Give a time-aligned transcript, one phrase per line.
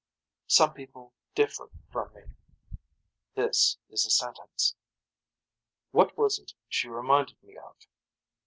[0.47, 2.23] Some people differ from me.
[3.35, 4.73] This is a sentence.
[5.91, 7.75] What was it she reminded me of.